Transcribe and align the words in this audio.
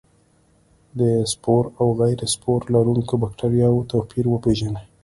د 0.99 1.01
سپور 1.31 1.63
او 1.79 1.87
غیر 2.01 2.19
سپور 2.33 2.59
لرونکو 2.73 3.13
بکټریا 3.23 3.67
توپیر 3.91 4.25
وپیژني. 4.29 4.83